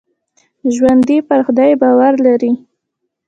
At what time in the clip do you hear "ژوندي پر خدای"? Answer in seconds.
0.75-1.73